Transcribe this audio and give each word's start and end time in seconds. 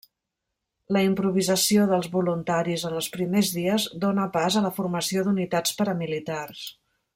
La 0.95 1.01
improvisació 1.07 1.83
dels 1.91 2.07
voluntaris 2.15 2.87
en 2.89 2.97
els 3.01 3.11
primers 3.17 3.53
dies 3.59 3.87
dóna 4.07 4.27
pas 4.39 4.59
a 4.59 4.65
la 4.67 4.75
formació 4.81 5.27
d'unitats 5.29 5.79
paramilitars. 5.83 6.65